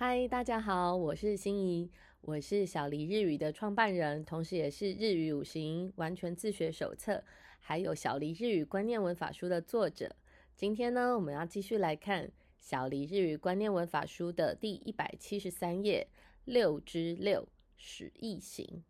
[0.00, 1.90] 嗨，大家好，我是心怡，
[2.20, 7.20] 我是小黎日语的创办人，同时也是日语五行完全自学手册，
[7.58, 10.14] 还有小黎日语观念文法书的作者。
[10.54, 12.30] 今天呢，我们要继续来看
[12.60, 16.06] 小黎日语观念文法书的第一百七十三页
[16.44, 18.84] 六之六使役行。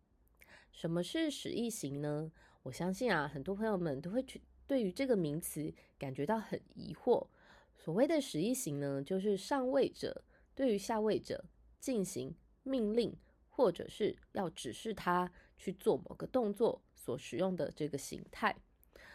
[0.70, 2.30] 什么是使役行呢？
[2.64, 7.26] 我相信啊，很多朋友们都会去对于这个名词感觉到很疑惑。
[7.74, 10.22] 所谓的使役行呢，就是上位者。
[10.58, 11.44] 对于下位者
[11.78, 13.16] 进行命令，
[13.48, 18.56] 或者是要指示他去做某个动作所使用的这个形态。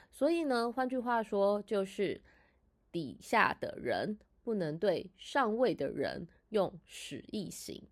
[0.10, 2.22] 所以呢，换句话说，就是
[2.94, 7.90] 底下的人不能对上位的人用使役行。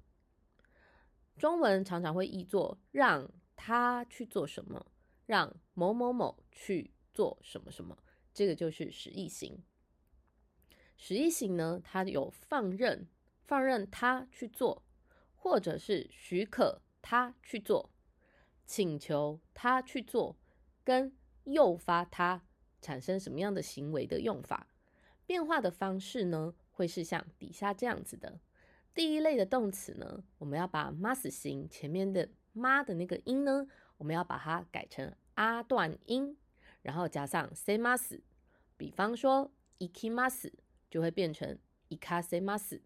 [1.38, 4.86] 中文常常会译作让他去做什么，
[5.26, 7.98] 让某某某去做什么什么，
[8.34, 9.62] 这个就是使役行。
[10.96, 13.10] 使役行呢，它有放任。
[13.52, 14.82] 放任他去做，
[15.36, 17.92] 或者是许可他去做，
[18.66, 20.38] 请求他去做，
[20.86, 21.14] 跟
[21.44, 22.46] 诱发他
[22.82, 24.68] 产生什么样的行为的用法，
[25.26, 26.54] 变化的方式呢？
[26.72, 28.40] 会是像底下这样子的。
[28.94, 36.38] 第一类的动词呢，我们要把 mas 形前面的妈的那个音呢，我们要把它改成阿段音，
[36.84, 38.22] 然后加上 say mas。
[38.78, 40.50] 比方说 ikimas
[40.90, 42.80] 就会变成 ikasemas。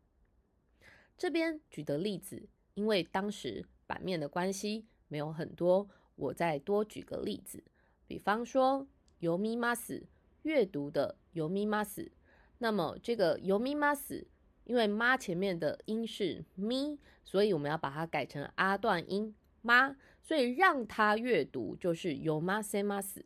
[1.18, 7.64] 这边举的例子，因为当时版面的关系没有很多，我再多举个例子。
[8.06, 8.86] 比方说
[9.20, 10.06] “尤咪妈死”
[10.44, 12.12] 阅读的“尤咪妈死”，
[12.60, 14.28] 那么这个“尤咪妈死”，
[14.66, 23.26] 因为“妈”前面的音是咪，所以我们要把它改成阿段音“妈”，所以让它阅读就是“尤妈塞妈死”。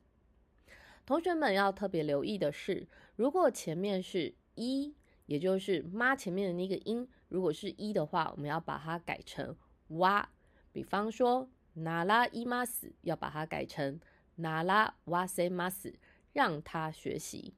[1.08, 4.94] 同学们要特别留意的是，如果前面是一。
[5.26, 9.56] 也就是妈前面的那个音，如果是一的话，我们要把它改成
[9.88, 10.30] 哇。
[10.74, 14.00] 比方说，拿拉伊玛斯要把它改成
[14.36, 15.96] 拿拉哇塞玛斯，
[16.34, 17.54] 让他学习。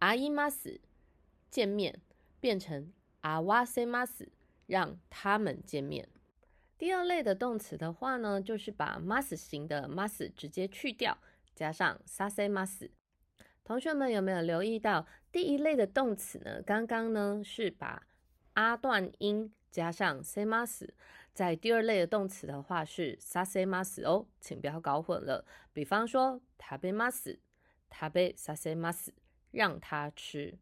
[0.00, 0.80] 阿伊玛斯
[1.50, 2.00] 见面
[2.40, 4.30] 变成阿哇塞玛斯，
[4.66, 6.08] 让他们见面。
[6.76, 11.18] 第二类的动词的话呢，就是把 mas 型的 mas 直接去掉，
[11.54, 12.88] 加上 sa se mas。
[13.64, 16.62] 同学们有没有留意到第一类的动词呢？
[16.62, 18.06] 刚刚呢是把
[18.57, 20.93] 阿段音加上 s m a s
[21.33, 25.45] 在第二类的动词的话是 sa s m a s 哦，请不要搞混了。
[25.73, 27.37] 比方说 tabe mas
[27.89, 29.13] tabe sa s m a s
[29.51, 30.59] 让他吃。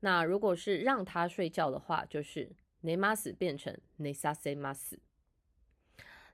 [0.00, 2.52] 那如果是让他睡觉的话，就是
[2.82, 4.98] ne mas 变成 ne sa s m a s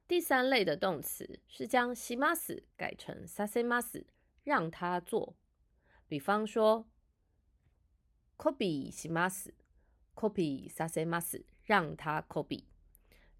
[0.06, 4.06] 第三类的动词是将 s m a s 改成 sa s m a s
[4.44, 5.34] 让他做。
[6.06, 6.86] 比方说，
[8.38, 9.52] copy します
[10.20, 12.64] copy させます，让他 copy。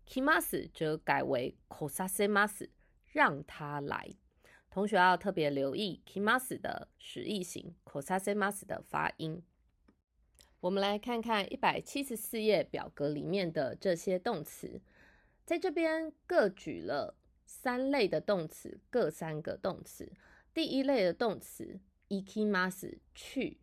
[0.06, 2.70] 来ます则改为来させます，
[3.12, 4.14] 让他来。
[4.70, 9.42] 同学要特别留意来ます的使役型来させます的发音。
[10.60, 14.80] 我们来看看一百七十四页表格里面的这些动词，
[15.44, 20.12] 在这边各举了三类的动词，各三个动词。
[20.52, 21.80] 第一类的动词。
[22.08, 23.58] ikimas 去，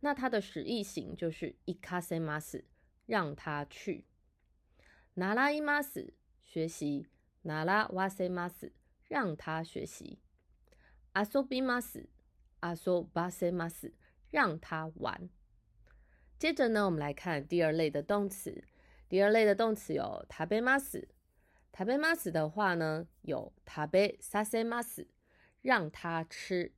[0.00, 2.64] 那它的使役型就是 ikasemas，
[3.06, 4.06] 让他去。
[5.14, 6.10] naramas
[6.42, 7.06] 学习，
[7.44, 8.72] narawasemas
[9.08, 10.18] 让他学习。
[11.14, 13.92] asobimas，asobasemas
[14.30, 15.30] 让他玩。
[16.38, 18.64] 接着呢，我们来看第二类的动词。
[19.08, 25.06] 第二类的动词有 tabemas，tabemas 的话呢，有 tabesasemas，
[25.60, 26.72] 让他吃。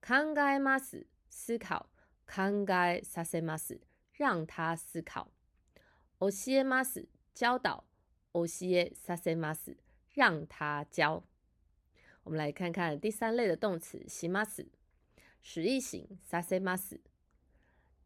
[0.00, 1.88] 考えます，思考。
[2.26, 3.80] 考えさせます，
[4.18, 5.28] 让他思考。
[6.20, 7.84] 教えます，教导。
[8.34, 9.76] 教えさせます，
[10.14, 11.24] 让他教。
[12.24, 14.68] 我们来看看第三类的动词します，
[15.42, 17.00] 使役型させます。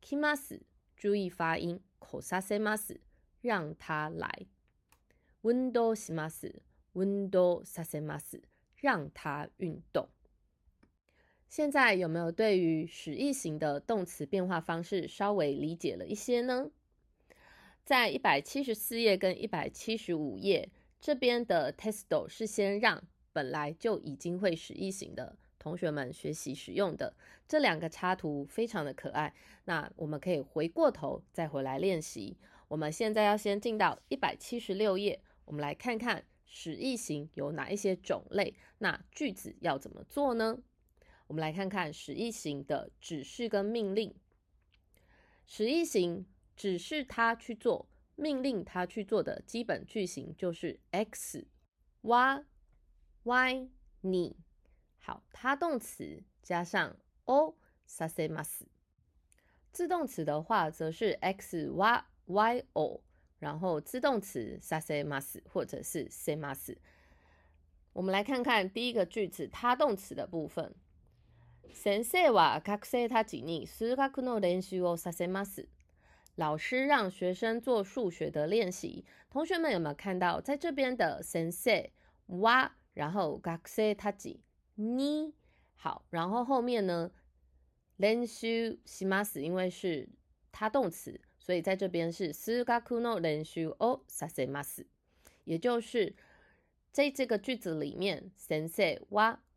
[0.01, 0.63] 来ます，
[0.97, 1.81] 注意发音。
[1.99, 3.01] こさせます，
[3.43, 4.47] 让他来。
[5.43, 6.63] 運動します，
[6.95, 8.43] 運動させます，
[8.81, 10.09] 让他运动。
[11.50, 16.70] 现在有没有对于使役型的动词变化方式稍微理解了一些呢？
[17.86, 23.02] 在一百七十四页跟一百七十五页这边的 testo 是先让
[23.32, 27.14] 本来就已经会使役型的同学们学习使用的
[27.48, 29.34] 这两个插图非常的可爱。
[29.64, 32.36] 那我们可以回过头再回来练习。
[32.68, 40.58] 我们现在要先进到一百七十六页，我们来看看使役型有哪一些种类，那句子要怎么做呢？
[41.27, 44.15] 我们来看看使役型的指示跟命令。
[45.47, 46.27] 使役型
[46.57, 53.69] 指示他去做， 命令他去做的基本句型就是 x、y、y、
[54.01, 54.37] 你。
[54.99, 57.57] 好，他动词加上 o
[57.87, 58.67] s a ます。
[59.73, 63.03] 自动词的话，则是 x、y、y、o，
[63.39, 66.77] 然后自动词 s a ます，或者是 s ます。
[67.93, 70.75] 我们来看看第一个句子，他动词的部分。
[71.73, 75.69] 先生は学生たちに数学の練習をさせます。
[76.37, 79.05] 老师让学生做数学的练习。
[79.31, 81.91] 同学们有没有看到，在这边的先生
[82.29, 84.41] は，然后学生たち
[84.77, 85.33] に，
[85.77, 87.11] 好，然后后面呢，
[87.99, 90.09] 練習します，因为是
[90.53, 94.87] 他动词，所以在这边是数学の練習をさせます。
[95.45, 96.15] 也就是
[96.93, 98.99] 在这个句子里面，先生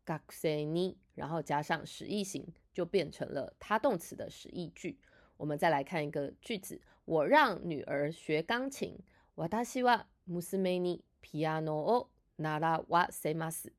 [0.04, 0.96] 学生に。
[1.14, 2.44] 然后加上实义型，
[2.74, 4.98] 就变成了他动词的实义句。
[5.38, 8.98] 我们再来看一个句子：我让女儿学钢琴。
[9.34, 12.08] 私は娘にピアノを
[12.38, 13.72] 習わせます。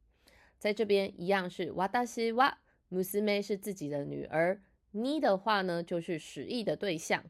[0.57, 2.55] 在这边一样是私は
[2.89, 4.59] 娘是自己的女儿，
[4.93, 7.23] に的话呢就是实义的对象。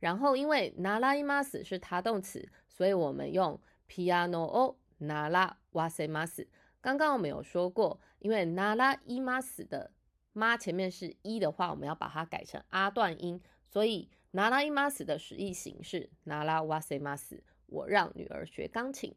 [0.00, 6.48] 然后因为習います是他动词，所以我们用ピアノを習わせます。
[6.80, 8.00] 刚刚我们有说过。
[8.18, 9.90] 因为ナラ伊マス的
[10.32, 17.42] 妈前面是一的话，我们要把它改成阿段音，所以ナラ伊マス的实义形式ナラワセマス。
[17.66, 19.14] 我让女儿学钢琴。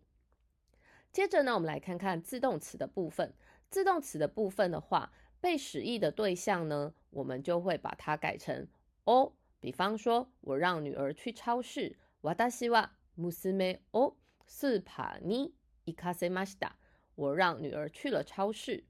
[1.12, 3.34] 接着呢，我们来看看自动词的部分。
[3.70, 5.12] 自动词的部分的话，
[5.42, 8.68] 被使役的对象呢，我们就会把它改成
[9.06, 9.34] お。
[9.60, 11.98] 比方说，我让女儿去超市。
[12.22, 15.54] 私は娘をスーパーに
[15.86, 16.78] 行かせました。
[17.16, 18.84] 我让女儿去了超市。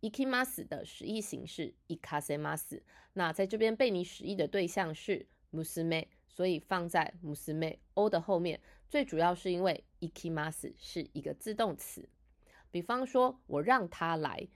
[0.00, 2.80] Ikimas 的实义形式 ikasemas，
[3.12, 12.08] 那在这边被你使役的对象是 musme，所以放在 musme o 的后面，最主要是因为 ikimas 是一个自动词。
[12.70, 14.48] 比方说，我让他来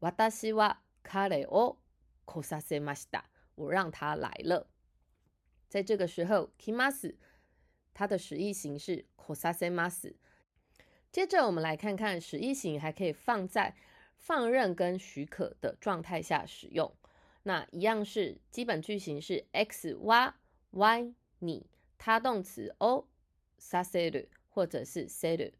[0.00, 1.78] ，watashi wa kare o
[2.24, 4.68] kosassymas 打我让他来了。
[5.68, 7.14] 在这个时候，kimas
[7.92, 10.14] 它的实义形式 kosasemas。
[11.12, 13.76] 接着我们来看看实义型还可以放在。
[14.17, 16.93] 放任跟许可的状态下使用，
[17.43, 20.33] 那一样是基本句型是 x y
[20.71, 21.67] y 你
[21.97, 23.07] 他动词 o
[23.59, 25.51] sa seru 或者是 seru，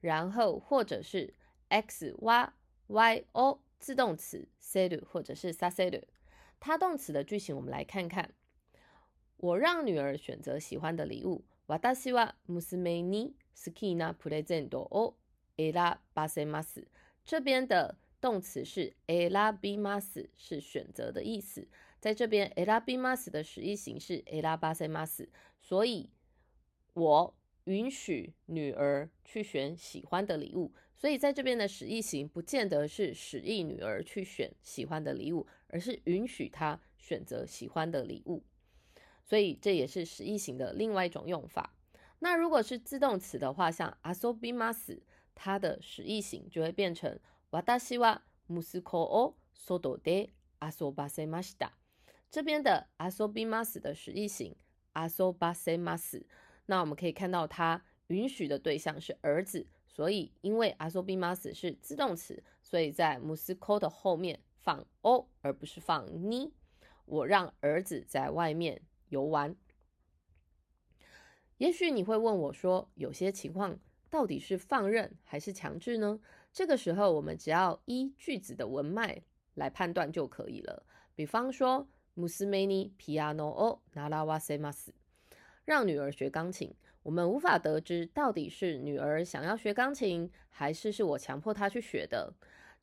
[0.00, 1.34] 然后或者是
[1.68, 2.52] x y
[2.88, 6.02] y o 自动词 seru 或者是 sa seru。
[6.58, 8.34] 他动词的句型我们来看看，
[9.38, 11.44] 我让女儿选择喜欢的礼物。
[11.66, 15.16] 私は娘に好きなプレゼントを
[15.56, 15.72] 選
[16.14, 16.86] ばせます。
[17.24, 21.67] 这边的 动词是 elabimas，是选择的意思。
[21.99, 25.27] 在这边，elabimas 的实义形式 elabasemas，
[25.61, 26.09] 所以
[26.95, 27.35] 我
[27.65, 30.73] 允许女儿去选喜欢的礼物。
[30.95, 38.43] 所以在这边的实义型不见得是使役女儿去选喜欢的礼物，而是允许她选择喜欢的礼物。
[39.23, 41.75] 所以这也是实义型的另外一种用法。
[42.17, 44.99] 那如果是自动词的话，像 asobimas，
[45.35, 47.19] 它的实义型就会变成。
[47.50, 50.30] 私は息子を外で
[50.60, 51.72] 遊ばせました。
[52.30, 54.54] 这边的遊びます的实义型
[54.94, 56.26] 遊ばせます。
[56.66, 66.52] 那我们可以看到，它允许的对象是儿子，所以因为遊びます是自动词，所以在息子的后面放お，而不是放に。
[67.06, 69.56] 我让儿子在外面游玩。
[71.58, 76.20] 也许你会问我说，有些情况到底是放任还是强制呢？
[76.55, 79.21] 这个时候，我们只要依句子的文脉
[79.55, 80.85] 来判断就可以了。
[81.13, 81.85] 比方说
[82.15, 84.87] ，musme ni piano o narawasemas，
[85.65, 86.73] 让女儿学钢琴。
[87.03, 92.33] 我们无法得知到底是女儿想要学钢琴，还是是我强迫她去学的。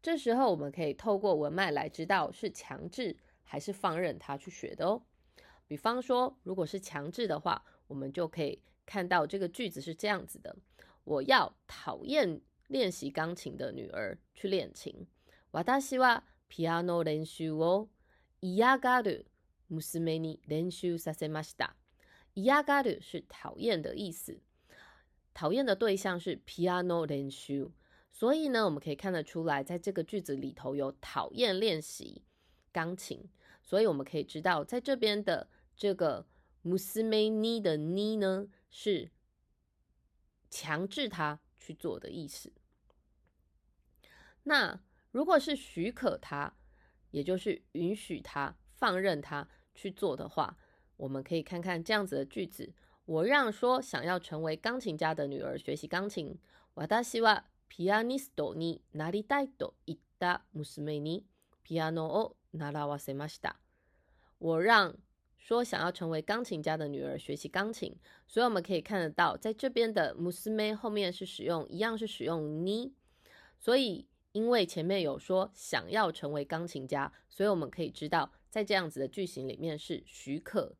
[0.02, 5.02] 这时候，我们可以透过文脉来知道是强制还是放任她去学的哦。
[5.66, 10.54] 比方说，如果是强制的话，我们就可以看到这个句子是这样子的：
[11.04, 12.42] 我要讨厌。
[12.71, 15.07] 练习钢琴的女儿去练琴。
[15.51, 17.89] 私はピアノ練習を
[18.41, 19.25] 嫌がる
[19.69, 21.75] 娘に練習させました。
[22.35, 24.39] 嫌がる是讨厌的意思，
[25.33, 27.71] 讨厌的对象是ピアノ練習。
[28.11, 32.23] 所以呢，我们可以看得出来，在这个句子里头有讨厌练习
[32.71, 33.23] 钢琴，
[33.61, 36.25] 所以我们可以知道，在这边的这个
[36.63, 36.77] 娘
[37.31, 39.11] に的に呢，是
[40.49, 42.51] 强制他去做的意思。
[44.43, 44.79] 那
[45.11, 46.53] 如果是许可他，
[47.11, 50.57] 也就是允许他、放任他去做的话，
[50.95, 52.73] 我们可以看看这样子的句子：
[53.05, 56.37] 我让说想要成为钢琴家的女儿学习钢琴。
[56.75, 61.25] 私はピアニストになりたいと言った娘に
[61.63, 63.55] ピアノを習わせました。
[64.37, 64.95] 我让
[65.37, 67.95] 说想要成为钢琴家的女儿学习钢琴，
[68.27, 72.93] 所以我们可以看得到，在这边的娘后面是使用一样是使用你，
[73.57, 80.74] 所以 因为前面有说想要成为钢琴家，所以我们可以知道，在这样子的句型里面是许可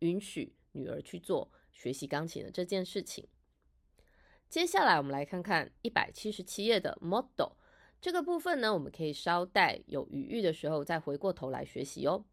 [0.00, 3.28] 允许女儿去做学习钢琴的这件事情。
[4.48, 7.52] 接下来我们来看看一百七十七页的 model
[8.00, 12.24] 这个部分呢，我们可以稍待有余裕的时候再回过头来学习哦。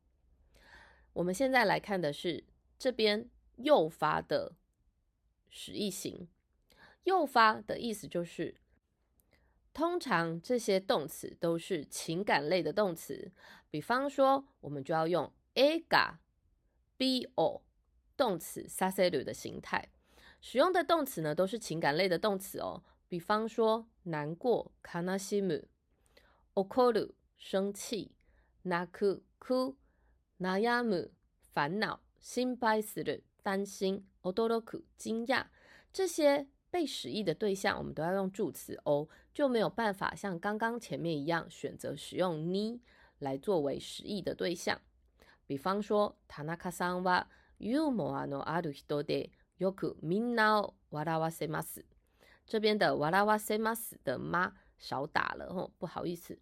[1.11, 2.45] 我们现在来看的是
[2.77, 4.55] 这边诱发的
[5.49, 6.27] 使役型。
[7.03, 8.55] 诱发的意思就是，
[9.74, 13.32] 通常这些动词都是情感类的动词，
[13.70, 16.14] 比方说，我们就要用 a ga
[16.96, 17.62] b o
[18.16, 19.88] 动词 s a s e r u 的形态。
[20.40, 22.82] 使用的动词呢，都是情感类的动词哦。
[23.08, 28.12] 比方说，难过 kanashimu，okoru 生气，
[28.64, 29.76] naku ku。
[30.38, 31.10] 悩む
[31.52, 35.48] 烦恼、心配する担心、驚く惊讶，
[35.92, 42.80] 这些 被使役的对象，我们都要用助词 o，就没有办法像刚刚前面一样选择使用に
[43.18, 44.80] 来作为使役的对象。
[45.46, 47.26] 比方说，田中さんは
[47.58, 51.84] ユーモアのある人でよくみんなを笑わせます。
[52.46, 56.38] 这边的笑わせます的妈少打了哦，不好意思，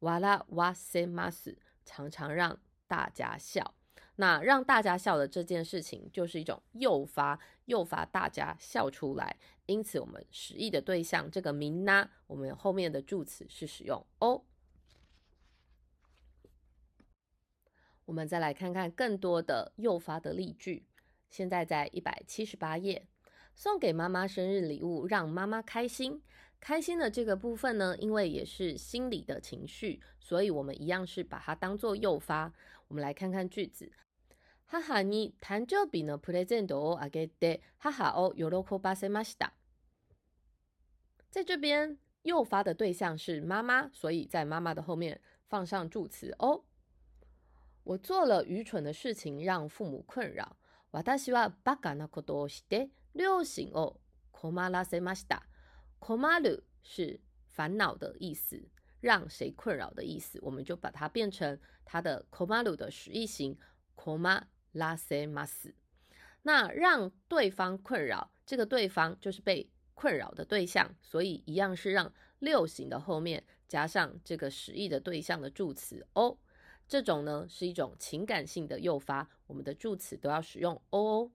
[0.00, 2.58] 笑わせます常常让。
[2.88, 3.72] 大家笑，
[4.17, 9.37] 那让大家笑的这件事情，就是一种诱发，诱发大家笑出来。
[9.67, 14.43] 因此，我们使役的对象这个名呢，我们后面的助词是使用 o。
[18.05, 20.85] 我们再来看看更多的诱发的例句。
[21.29, 23.05] 现在在一百七十八页，
[23.53, 26.23] 送给妈妈生日礼物，让妈妈开心。
[26.59, 32.51] 开心的这个部分呢，因为也是心理的情绪，所以我们一样是把它当做诱发。
[32.87, 33.91] 我们来看看句子。
[34.66, 38.44] 母に誕生日のプレゼントをあげて、母を喜
[38.78, 39.52] ばせました。
[41.30, 46.64] 在这边，诱发的对象是妈妈，所以在妈妈的后面放上助词哦。
[47.84, 50.56] 我做了愚蠢的事情，让父母困扰。
[50.90, 55.42] 私はバカなことをして両親を困らせました。
[55.98, 58.68] 困る是烦恼的意思。
[59.00, 63.26] 让谁困扰的意思，我们就把它变成它的 komaru 的实义
[64.66, 65.72] 型 koma lase mas。
[66.42, 76.38] 那让对方困扰，这个对方就是被困扰的对象，所以一样是让六型的后面加上这个实义的对象的助词 o。
[76.88, 81.30] 这种呢是一种情感性的诱发，我们的助词都要使用 o。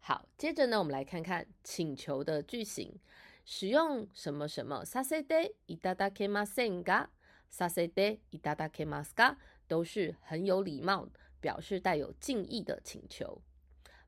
[0.00, 2.98] 好，接着呢，我们来看看请求的句型。
[3.46, 7.08] 使用什么什么させていただけませんか？
[7.50, 9.36] させていただけますか？
[9.68, 11.08] 都是很有礼貌，
[11.40, 13.42] 表示带有敬意的请求。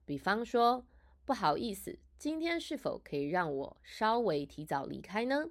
[0.04, 0.86] 比方说，
[1.24, 5.50] 不好意思，今天是否可以让我稍微提早离开呢？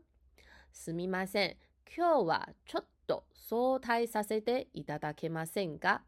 [0.74, 6.02] すみません、今日はちょっと早退させていただけませんか？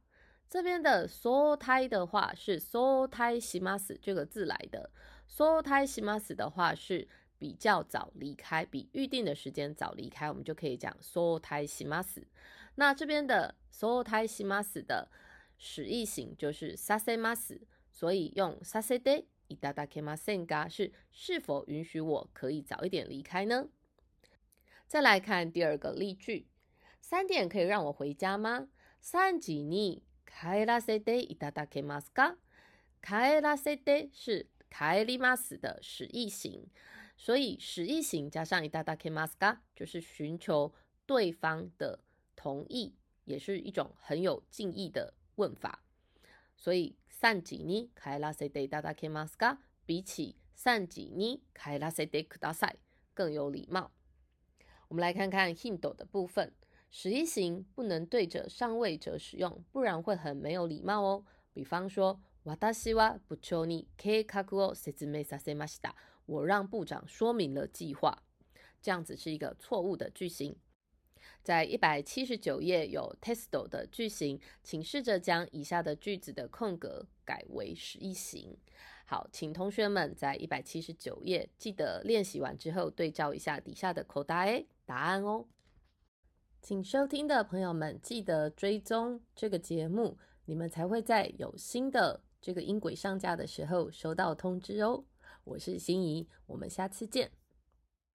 [0.50, 4.92] 这边的早退的话是早退します这个字来的，
[5.28, 7.08] 早退します的话是。
[7.40, 12.24] 比较早离开，比预定的时间早离开，我们就可以讲 so tai shimas。
[12.74, 15.08] 那这边的 so tai shimas 的
[15.62, 17.60] 使役型就是 sasemas，
[17.92, 23.70] 所以用 sasede itadakemasenga 是是否允许我可以早一点离开呢？
[24.88, 26.48] 再来看第二个例句，
[27.02, 28.68] 三点可以让我回家吗？
[29.02, 32.38] 三時に帰らせていただけますか？
[33.02, 36.68] 帰らせて是帰ります的使役型。
[37.16, 40.74] 所以使役型加上いただけますか，就是寻求
[41.08, 42.00] 对方的
[42.36, 42.94] 同意，
[43.26, 45.80] 也是一种很有敬意的 问法。
[46.56, 52.78] 所以三時に帰らせていただけますか，比起三時に帰らせてください
[53.14, 53.92] 更有礼貌。
[54.88, 56.52] 我们来看看 hint 的部分，
[56.90, 61.24] 使役型不能对着上位者使用，不然会很没有礼貌哦。
[61.54, 65.96] 比方说，私は部長に計画を説明させました。
[66.26, 68.24] 我让部长说明了计划，
[68.82, 70.56] 这样子是一个错误的句型。
[71.43, 78.57] 在一百七十九页有 testo 的句型，请试着将以下的句子的空格改为实义型。
[79.05, 84.47] 好，请同学们在一百七十九页记得练习完之后对照一下底下的口答
[84.87, 85.47] 答案哦。
[86.63, 95.05] 请收听的朋友们记得追踪这个节目，你们才会在有新的这个音轨上架的时候收到通知哦。
[95.43, 97.42] 我是心怡，我们下次见。